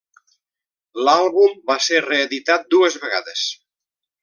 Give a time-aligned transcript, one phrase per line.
[1.07, 3.45] L'àlbum va ser reeditat dues vegades.